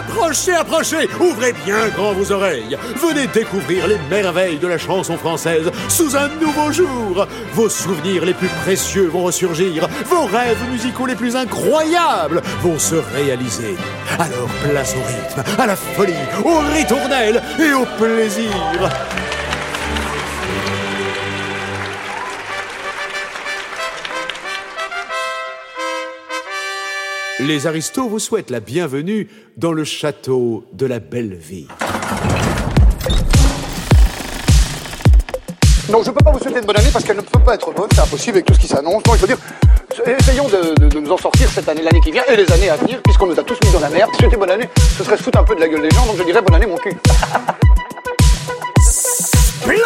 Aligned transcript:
Approchez, 0.00 0.54
approchez, 0.54 1.08
ouvrez 1.20 1.52
bien 1.52 1.88
grand 1.94 2.14
vos 2.14 2.32
oreilles. 2.32 2.78
Venez 2.96 3.26
découvrir 3.26 3.86
les 3.86 3.98
merveilles 4.08 4.58
de 4.58 4.66
la 4.66 4.78
chanson 4.78 5.18
française 5.18 5.70
sous 5.90 6.16
un 6.16 6.28
nouveau 6.40 6.72
jour. 6.72 7.26
Vos 7.52 7.68
souvenirs 7.68 8.24
les 8.24 8.32
plus 8.32 8.48
précieux 8.64 9.08
vont 9.08 9.24
ressurgir, 9.24 9.86
vos 10.06 10.24
rêves 10.24 10.70
musicaux 10.70 11.04
les 11.04 11.16
plus 11.16 11.36
incroyables 11.36 12.40
vont 12.62 12.78
se 12.78 12.94
réaliser. 13.14 13.76
Alors 14.18 14.48
place 14.62 14.94
au 14.96 15.06
rythme, 15.06 15.60
à 15.60 15.66
la 15.66 15.76
folie, 15.76 16.14
au 16.46 16.60
ritournelle 16.74 17.42
et 17.58 17.74
au 17.74 17.84
plaisir. 17.98 18.50
Les 27.40 27.66
aristos 27.66 28.08
vous 28.08 28.18
souhaitent 28.18 28.50
la 28.50 28.60
bienvenue 28.60 29.28
dans 29.56 29.72
le 29.72 29.84
château 29.84 30.64
de 30.72 30.86
la 30.86 30.98
belle 31.00 31.34
vie. 31.34 31.66
Non, 35.90 36.02
je 36.04 36.10
ne 36.10 36.14
peux 36.14 36.22
pas 36.24 36.30
vous 36.32 36.38
souhaiter 36.38 36.60
une 36.60 36.66
bonne 36.66 36.76
année 36.76 36.90
parce 36.92 37.04
qu'elle 37.04 37.16
ne 37.16 37.22
peut 37.22 37.40
pas 37.40 37.54
être 37.54 37.72
bonne, 37.72 37.88
c'est 37.92 38.00
impossible 38.00 38.36
avec 38.36 38.46
tout 38.46 38.54
ce 38.54 38.60
qui 38.60 38.68
s'annonce. 38.68 39.02
Non, 39.06 39.14
il 39.14 39.18
faut 39.18 39.26
dire, 39.26 39.38
essayons 40.06 40.48
de, 40.48 40.74
de- 40.80 40.88
de 40.88 41.00
nous 41.00 41.10
en 41.10 41.16
sortir 41.16 41.48
cette 41.50 41.68
année, 41.68 41.82
l'année 41.82 42.00
qui 42.00 42.12
vient 42.12 42.22
et 42.28 42.36
les 42.36 42.50
années 42.52 42.70
à 42.70 42.76
venir, 42.76 43.00
puisqu'on 43.02 43.26
nous 43.26 43.38
a 43.38 43.42
tous 43.42 43.58
mis 43.64 43.72
dans 43.72 43.80
la 43.80 43.88
merde. 43.90 44.10
Souhaiter 44.18 44.36
bonne 44.36 44.50
année, 44.50 44.68
ce 44.96 45.02
serait 45.04 45.16
se 45.16 45.22
foutre 45.22 45.38
un 45.38 45.44
peu 45.44 45.54
de 45.56 45.60
la 45.60 45.68
gueule 45.68 45.82
des 45.82 45.90
gens, 45.90 46.06
donc 46.06 46.16
je 46.18 46.22
dirais 46.22 46.42
bonne 46.42 46.54
année 46.54 46.66
mon 46.66 46.76
cul. 46.76 46.92
Splendide 48.82 49.80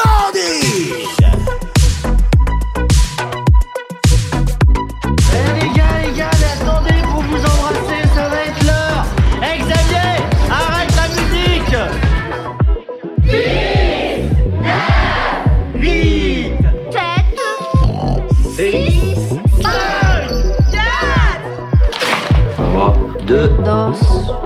dos. 23.65 24.44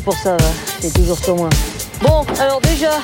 pour 0.00 0.14
ça, 0.14 0.36
c'est 0.80 0.92
toujours 0.92 1.18
sur 1.18 1.36
moi. 1.36 1.48
Bon, 2.00 2.24
alors 2.40 2.60
déjà, 2.60 2.98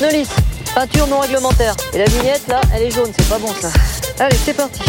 Nolis, 0.00 0.28
peinture 0.74 1.06
non 1.06 1.20
réglementaire. 1.20 1.74
Et 1.92 1.98
la 1.98 2.04
vignette, 2.04 2.46
là, 2.48 2.60
elle 2.74 2.82
est 2.82 2.90
jaune, 2.90 3.10
c'est 3.16 3.28
pas 3.28 3.38
bon 3.38 3.52
ça. 3.60 3.70
Allez, 4.18 4.36
c'est 4.44 4.54
parti. 4.54 4.80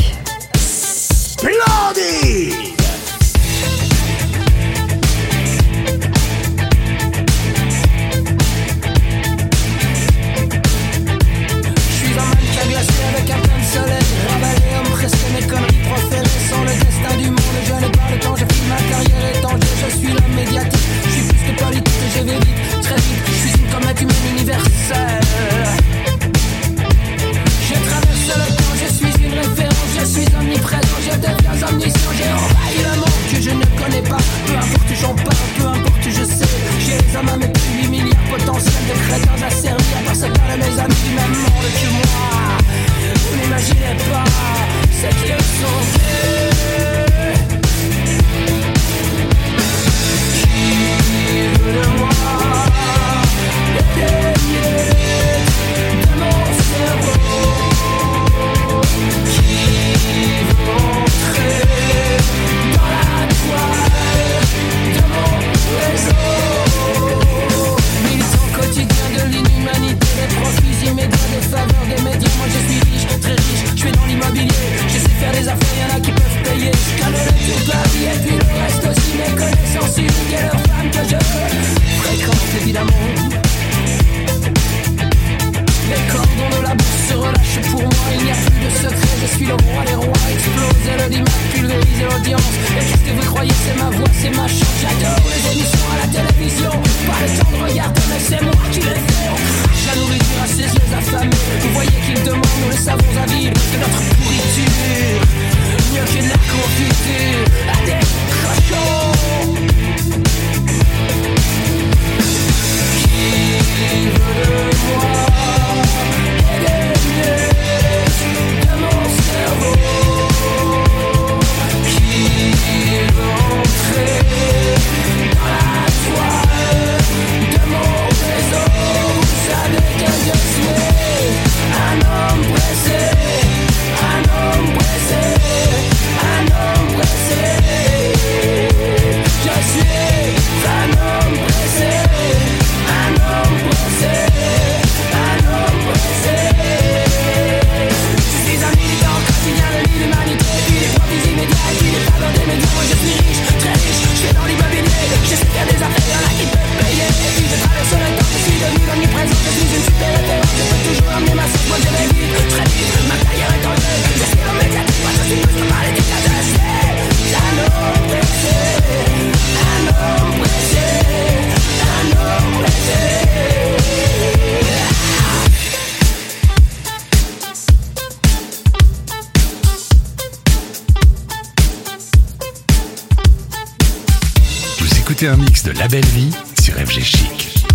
écoutez 185.22 185.34
un 185.34 185.38
mix 185.38 185.64
de 185.64 185.72
La 185.72 185.88
Belle 185.90 186.06
Vie 186.06 186.32
sur 186.62 186.76
FG 186.76 187.02
Chic. 187.02 187.66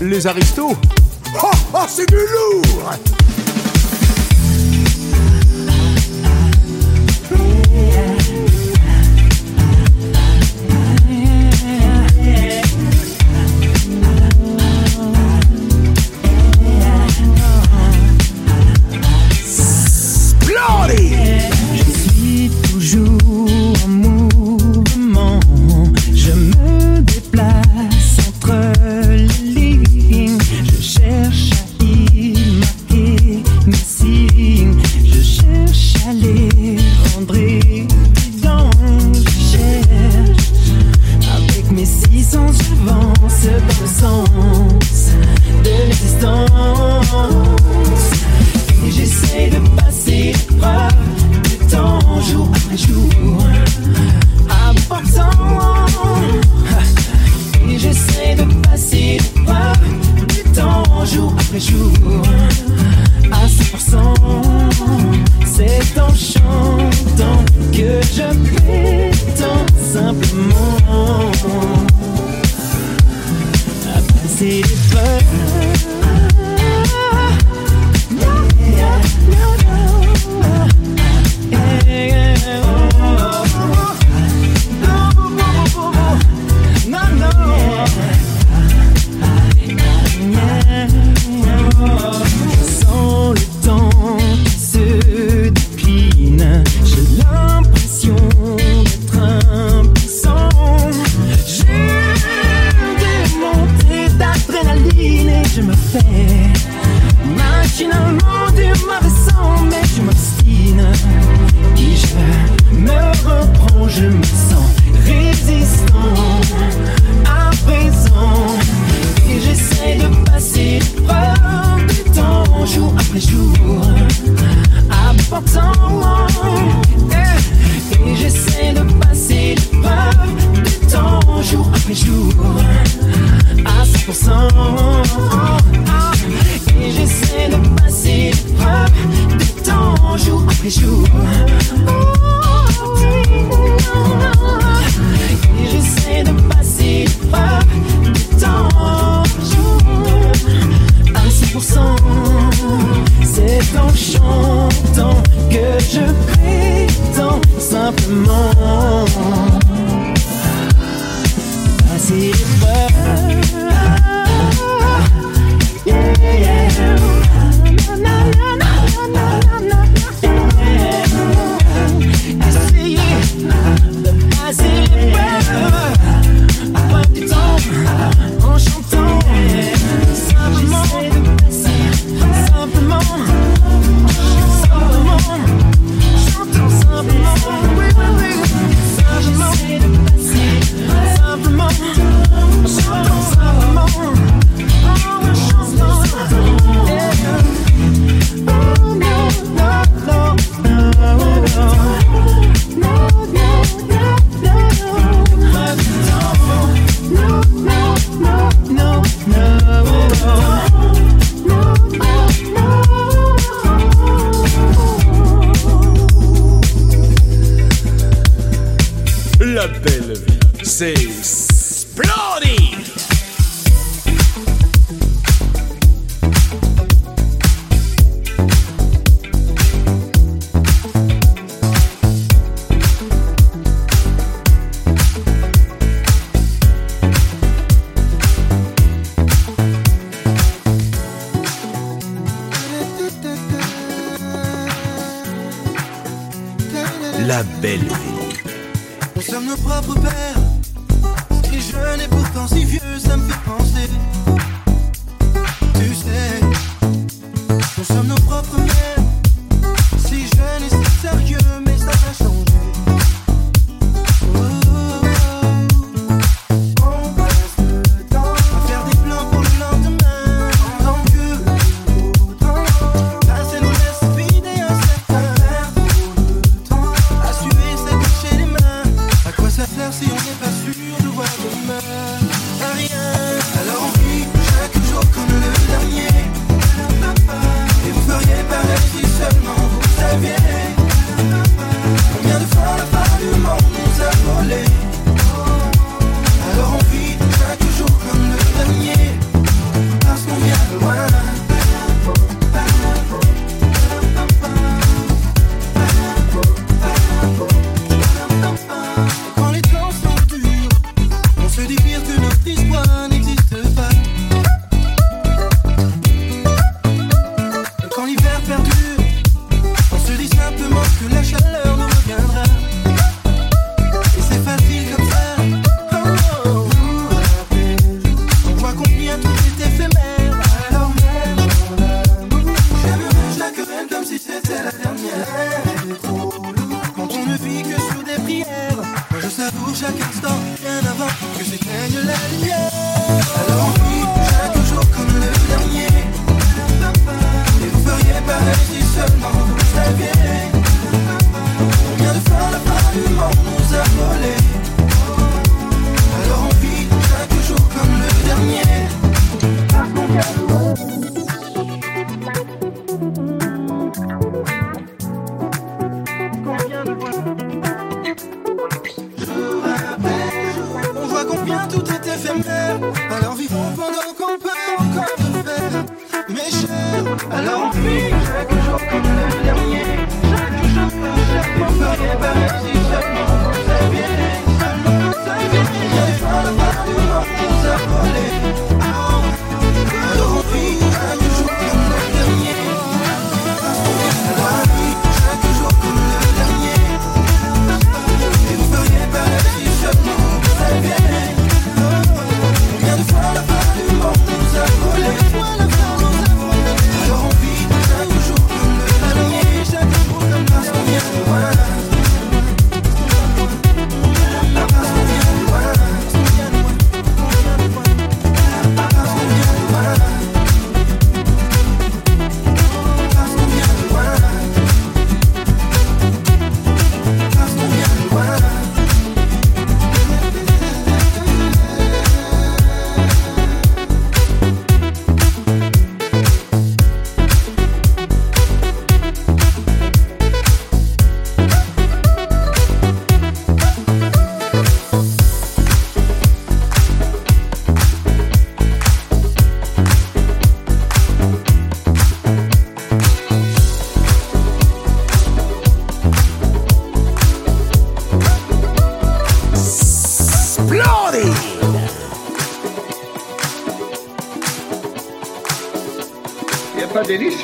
Les 0.00 0.26
aristos 0.26 0.74
Oh, 1.42 1.50
oh 1.74 1.84
c'est 1.86 2.08
du 2.08 2.16
lourd 2.16 2.92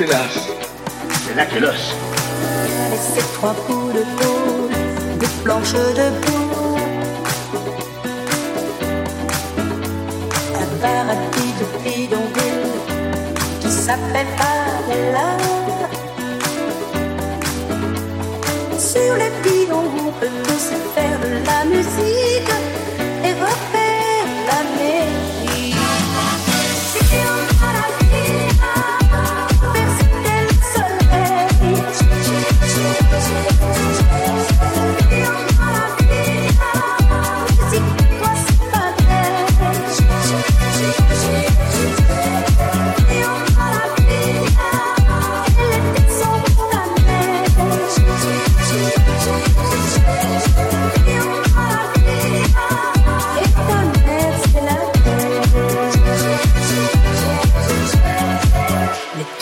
ce 0.06 0.39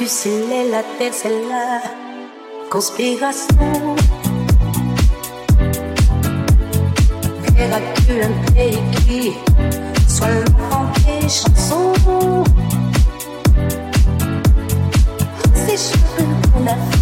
c'est 0.08 0.30
est 0.30 0.70
la 0.70 0.82
terre, 0.98 1.12
c'est 1.12 1.28
la 1.28 1.82
conspiration. 2.70 3.94
Verras-tu 7.54 8.22
un 8.22 8.52
pays 8.54 8.78
qui 9.06 9.32
soit 10.08 10.28
l'enfant 10.28 10.86
des 11.04 11.28
chansons? 11.28 12.44
C'est 15.52 15.76
cheveux 15.76 16.26
qu'on 16.54 16.66
a 16.66 16.97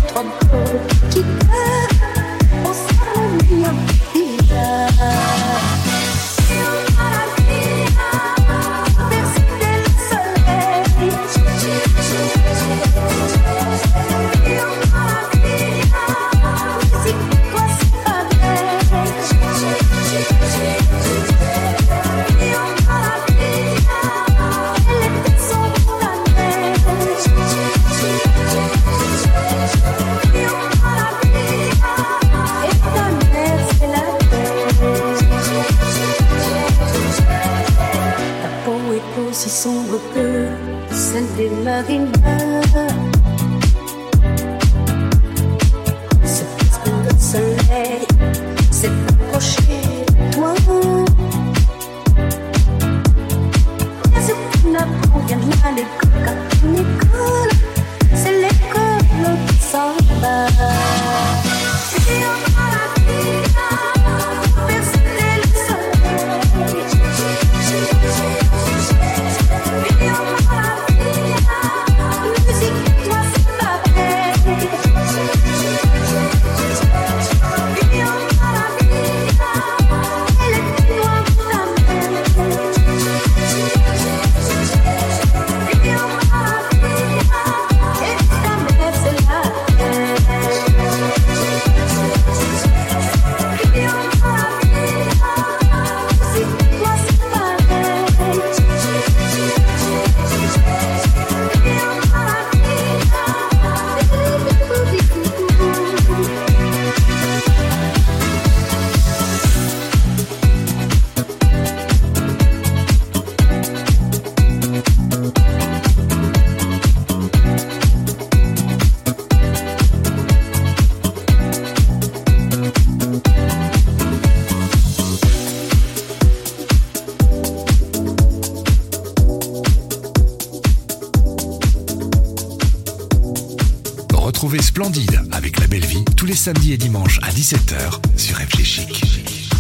samedi 136.47 136.75
et 136.75 136.77
dimanche 136.77 137.19
à 137.25 137.31
17h 137.31 137.99
sur 138.17 138.37
Réfléchique. 138.37 139.51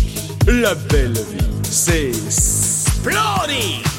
La 0.46 0.72
belle 0.76 1.14
vie, 1.14 1.44
c'est 1.64 2.12
splendide 2.30 3.95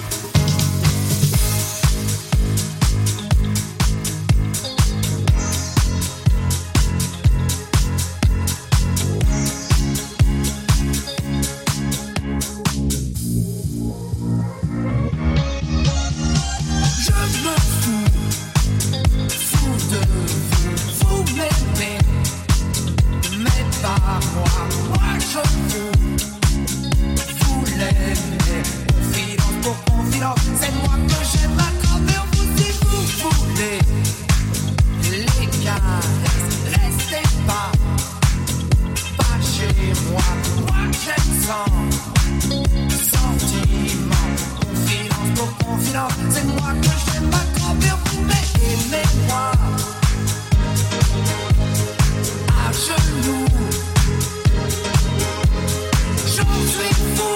J'en 56.37 56.43
suis 56.43 56.93
fou. 57.15 57.33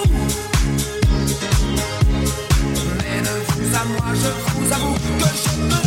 Mais 3.00 3.20
le 3.22 3.36
fou 3.48 3.62
à 3.74 3.84
moi 3.86 4.14
je 4.14 4.30
vous 4.54 4.74
amoureux 4.74 5.00
que 5.18 5.30
je 5.44 5.52
me 5.64 5.81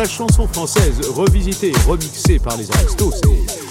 la 0.00 0.08
chanson 0.08 0.48
française 0.48 0.98
revisitée 1.10 1.72
et 1.72 1.78
remixée 1.86 2.38
par 2.38 2.56
les 2.56 2.70
Aristos, 2.72 3.12
c'est 3.22 3.69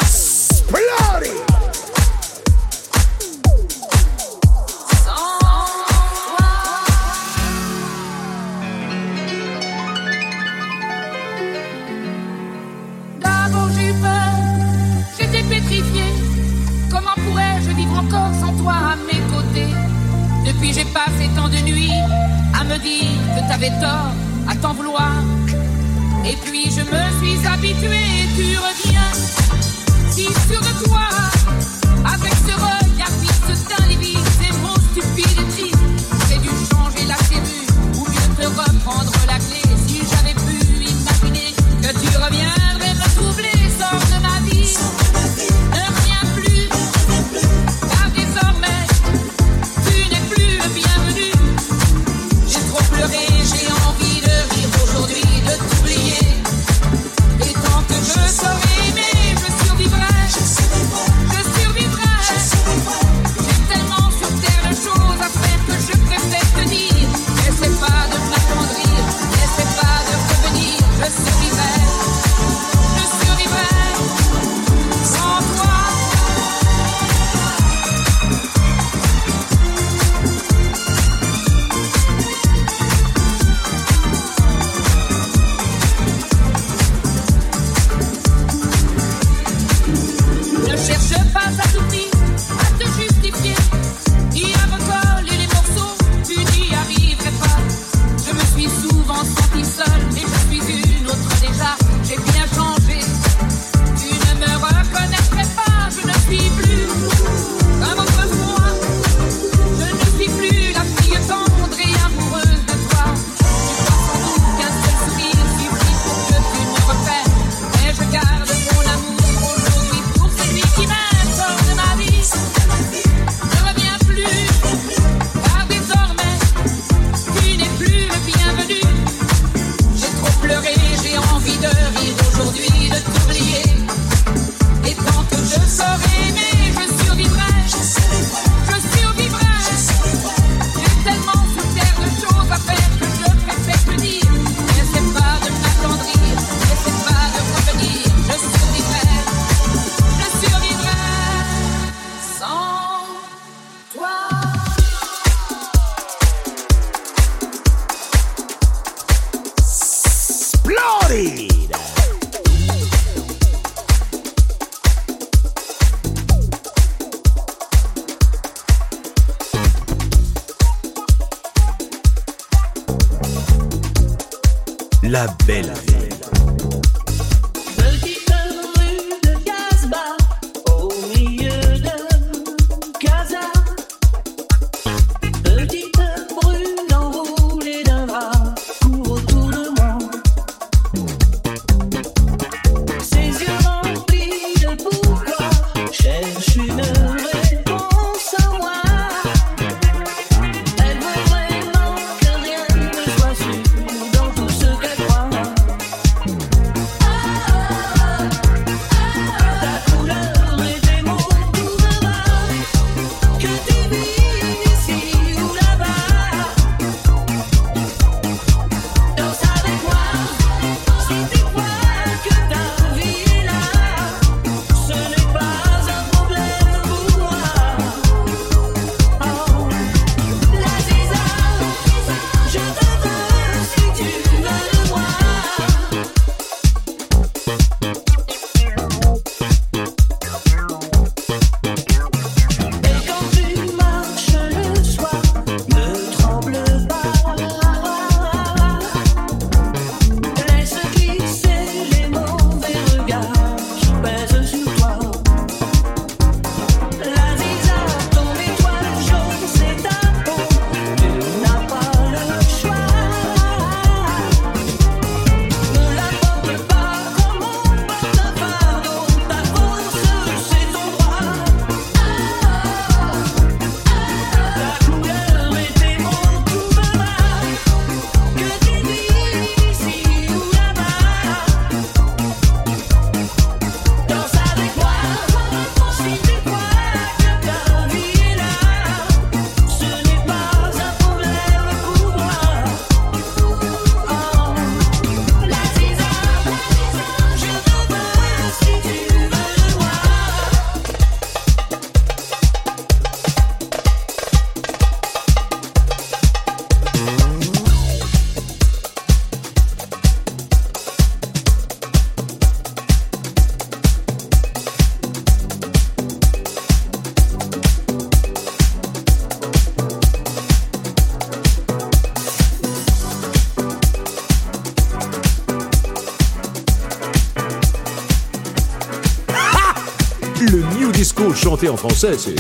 en 331.68 331.76
français, 331.76 332.14
c'est 332.18 332.36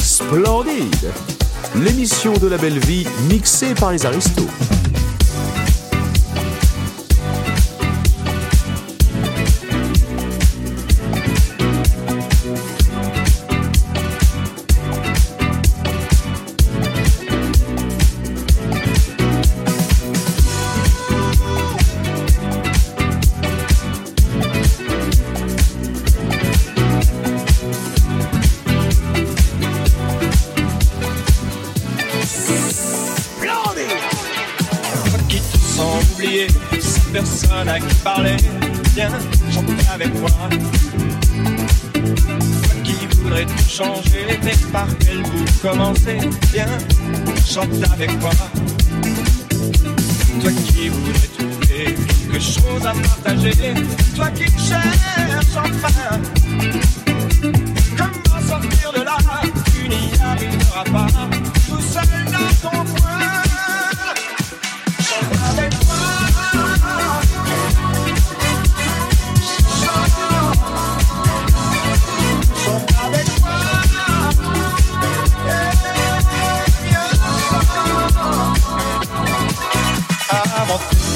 splendide. 0.00 1.10
L'émission 1.74 2.32
de 2.38 2.46
la 2.46 2.56
belle 2.56 2.78
vie 2.78 3.06
mixée 3.28 3.74
par 3.74 3.92
les 3.92 4.06
aristos. 4.06 4.46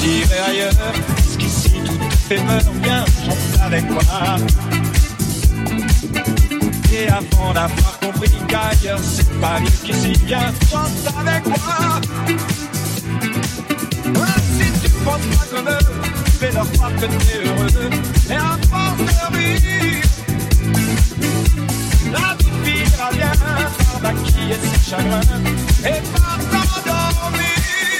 j'irai 0.07 0.39
ailleurs, 0.49 0.73
parce 1.07 1.37
qu'ici 1.37 1.71
tout 1.85 1.99
fait 2.27 2.41
meurt 2.43 2.71
bien, 2.81 3.03
chante 3.25 3.61
avec 3.61 3.89
moi. 3.89 4.01
Et 6.93 7.07
avant 7.09 7.53
d'avoir 7.53 7.99
compris 7.99 8.31
qu'ailleurs 8.47 8.99
c'est 9.03 9.39
pas 9.39 9.59
mieux 9.59 9.69
qu'ici, 9.83 10.13
viens, 10.25 10.53
chante 10.71 11.13
avec 11.19 11.45
moi. 11.47 12.01
Si 14.57 14.65
tu 14.81 14.89
penses 15.03 15.27
pas 15.37 15.47
comme 15.55 15.67
eux, 15.67 15.85
fais-leur 16.39 16.71
croire 16.71 16.93
que 16.95 17.05
t'es 17.05 17.37
heureux, 17.45 17.89
et 18.29 18.33
avant 18.33 18.95
de 18.97 19.03
rire, 19.37 20.01
la 22.13 22.35
vie 22.37 22.53
finira 22.63 23.11
bien 23.11 23.31
par 24.01 24.13
maquiller 24.13 24.57
ses 24.63 24.89
chagrins 24.89 25.21
et 25.83 26.01
par 26.13 26.37
t'endormir. 26.51 27.96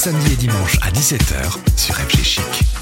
samedis 0.00 0.32
et 0.32 0.36
dimanches 0.36 0.78
à 0.80 0.90
17h 0.90 1.58
sur 1.76 1.94
FG 1.94 2.24
Chic. 2.24 2.79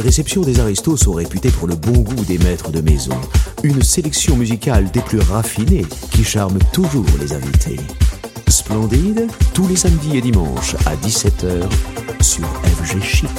les 0.00 0.06
réceptions 0.06 0.40
des 0.40 0.60
aristos 0.60 0.96
sont 0.96 1.12
réputées 1.12 1.50
pour 1.50 1.68
le 1.68 1.74
bon 1.74 2.00
goût 2.00 2.24
des 2.24 2.38
maîtres 2.38 2.70
de 2.70 2.80
maison, 2.80 3.20
une 3.62 3.82
sélection 3.82 4.34
musicale 4.34 4.90
des 4.92 5.02
plus 5.02 5.18
raffinées 5.18 5.84
qui 6.10 6.24
charme 6.24 6.58
toujours 6.72 7.04
les 7.20 7.34
invités. 7.34 7.76
Splendide, 8.48 9.26
tous 9.52 9.68
les 9.68 9.76
samedis 9.76 10.16
et 10.16 10.22
dimanches 10.22 10.74
à 10.86 10.96
17h 10.96 11.68
sur 12.22 12.46
FG 12.46 13.02
Chic. 13.02 13.29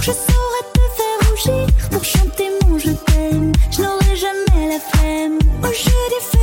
Je 0.00 0.10
saurais 0.10 0.64
te 0.72 0.80
faire 0.96 1.30
rougir 1.30 1.66
pour 1.90 2.04
chanter 2.04 2.48
mon 2.62 2.78
je 2.78 2.90
t'aime. 2.90 3.52
Je 3.70 3.82
n'aurai 3.82 4.16
jamais 4.16 4.68
la 4.72 4.80
flemme 4.80 5.38
au 5.62 5.72
jeu 5.72 5.90
des. 6.32 6.37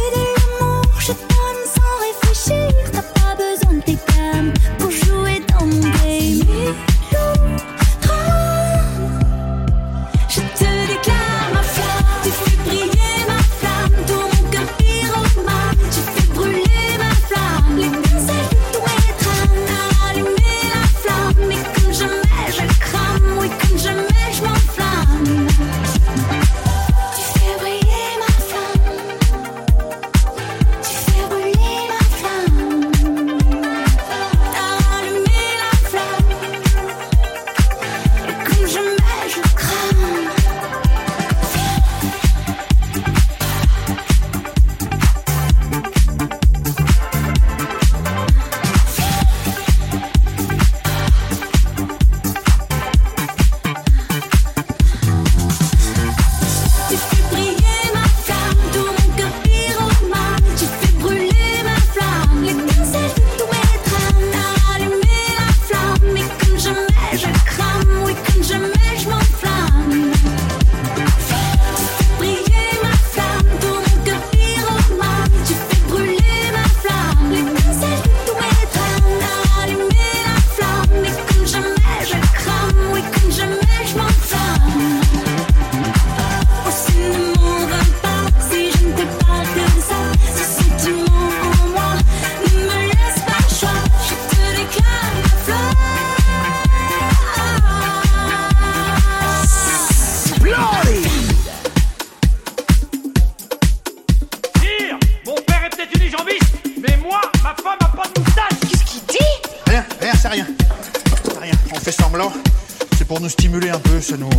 pour 113.16 113.22
nous 113.22 113.30
stimuler 113.30 113.70
un 113.70 113.80
peu, 113.80 114.02
ça 114.02 114.18
nous. 114.18 114.30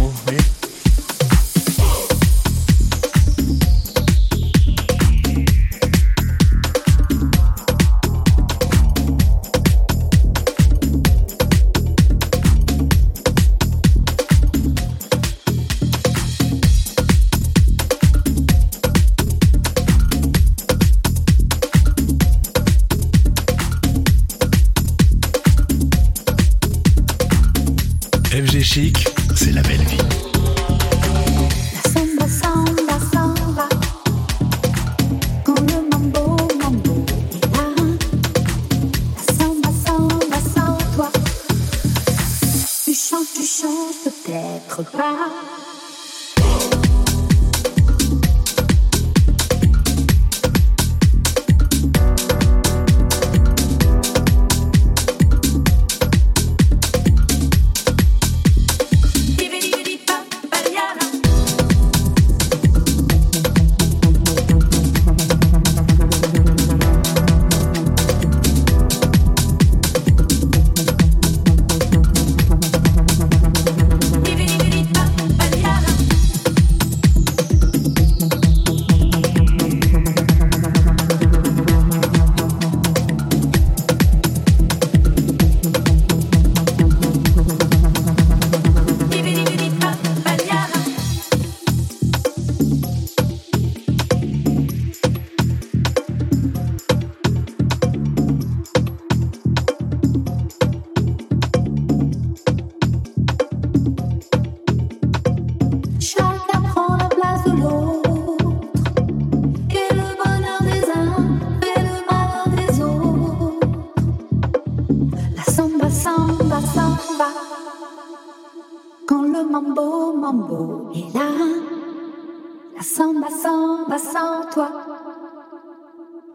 samba, 122.87 123.29
samba 123.31 123.99
sans 123.99 124.49
toi. 124.53 124.71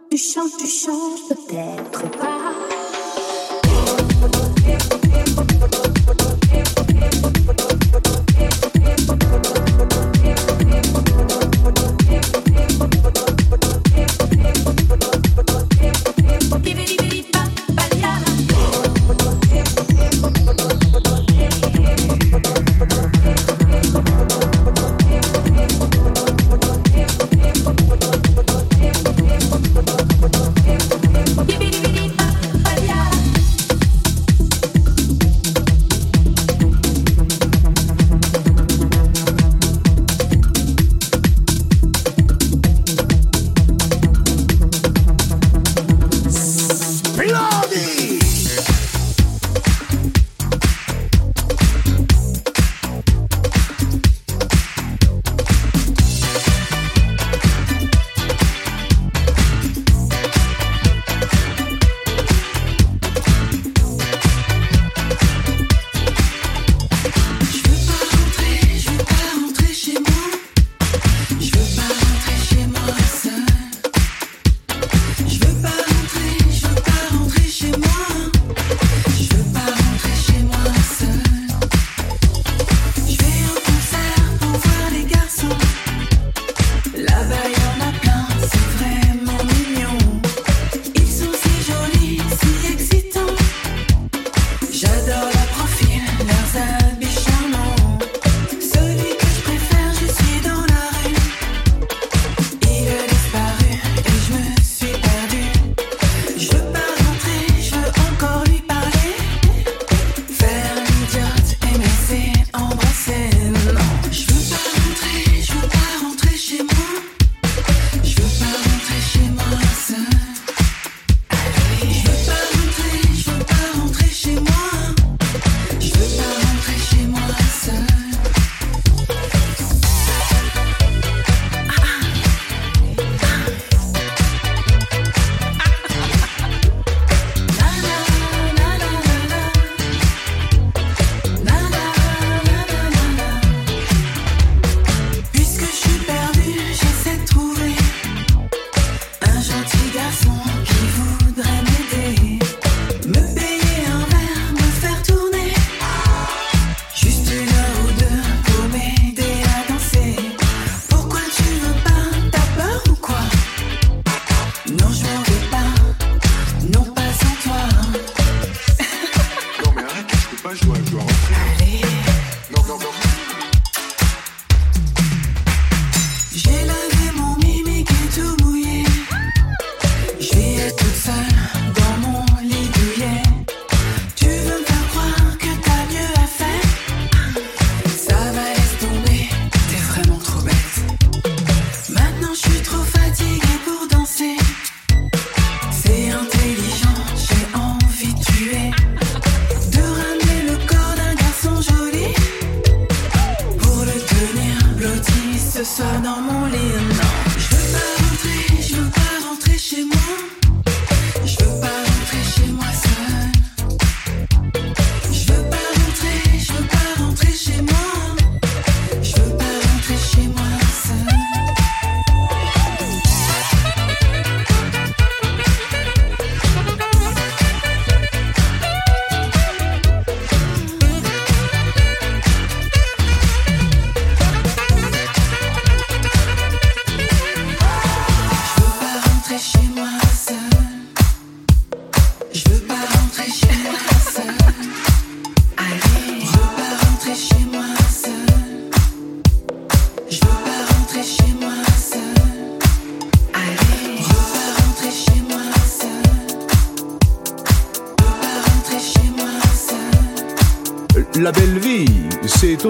Tu 0.09 0.17
chantes, 0.17 0.57
tu 0.57 0.67
changes 0.67 1.27
peut-être 1.29 2.11
pas. 2.17 3.00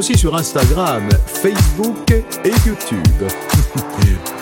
aussi 0.01 0.17
sur 0.17 0.35
Instagram, 0.35 1.07
Facebook 1.27 2.09
et 2.09 2.53
YouTube. 2.65 3.29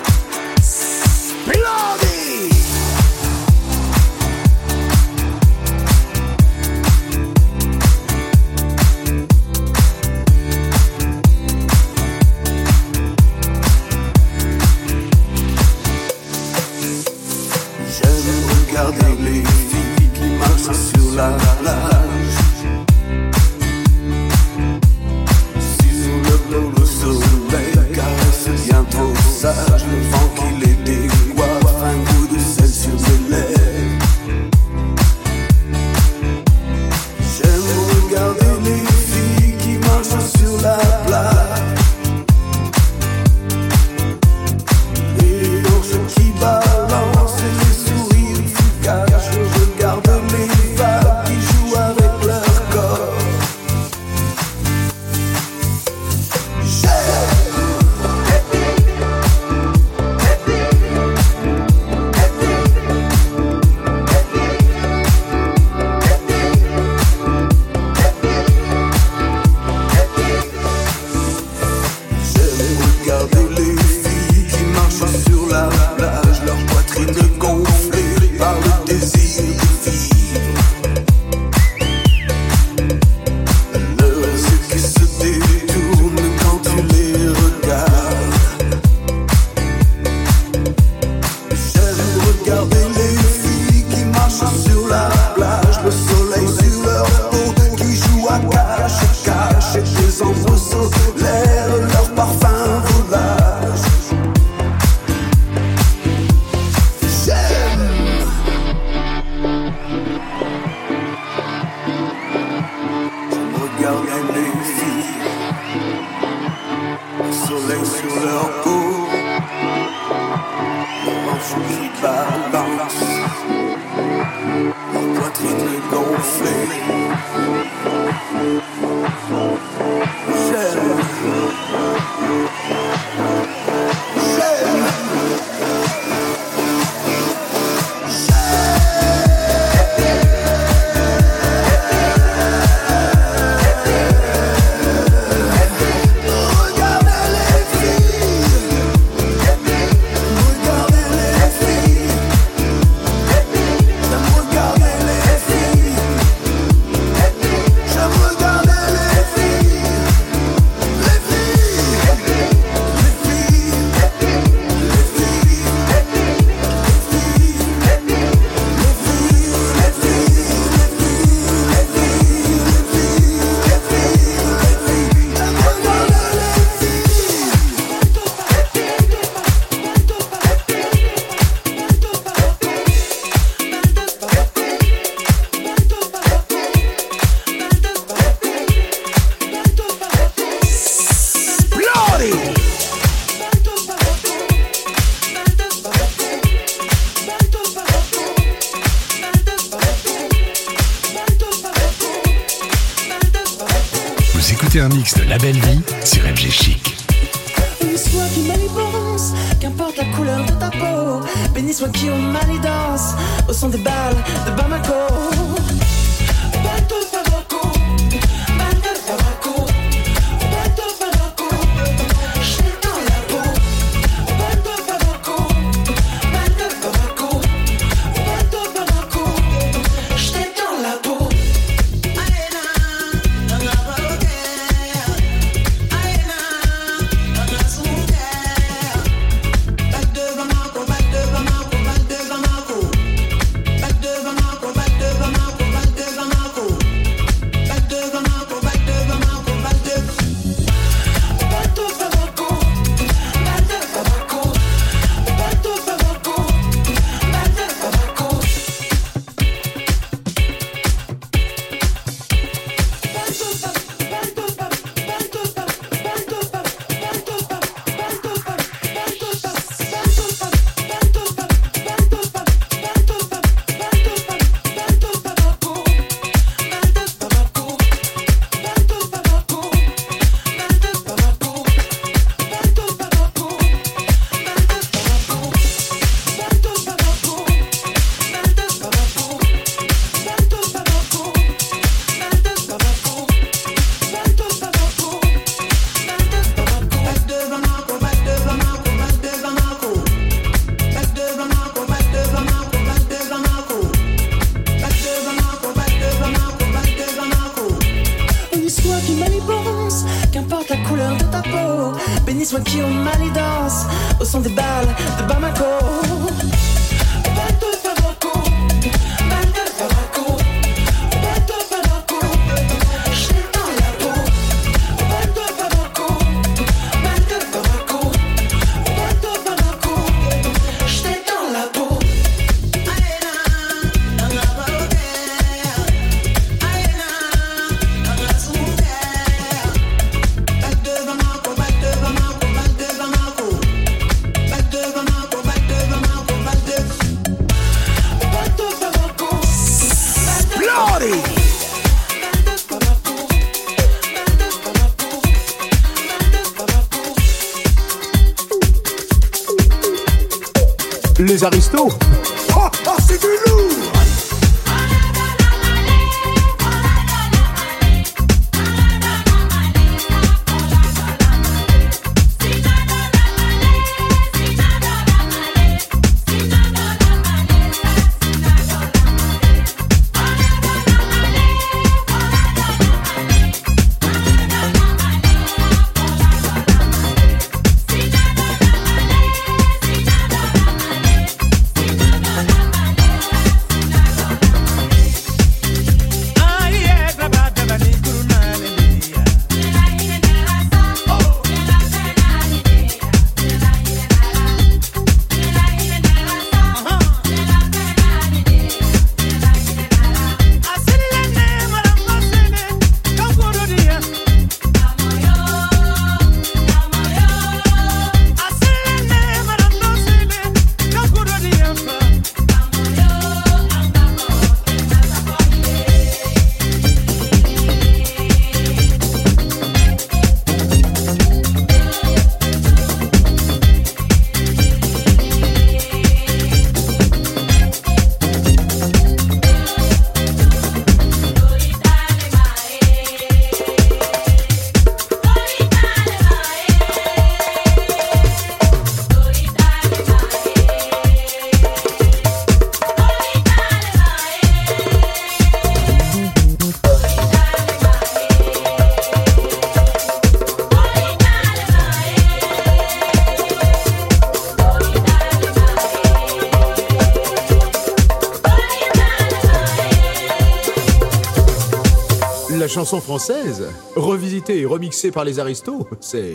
chanson 472.79 473.01
française, 473.01 473.67
revisitée 473.97 474.61
et 474.61 474.65
remixée 474.65 475.11
par 475.11 475.25
les 475.25 475.37
aristos, 475.37 475.85
c'est 475.99 476.33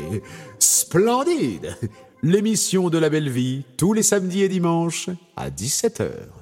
splendide. 0.58 1.74
L'émission 2.22 2.90
de 2.90 2.98
la 2.98 3.08
belle 3.08 3.30
vie, 3.30 3.62
tous 3.78 3.94
les 3.94 4.02
samedis 4.02 4.42
et 4.42 4.50
dimanches 4.50 5.08
à 5.36 5.48
17h. 5.48 6.33